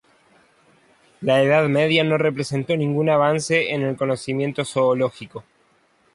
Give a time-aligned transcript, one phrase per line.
[1.19, 5.43] La Edad Media no representó ningún avance en el conocimiento zoológico.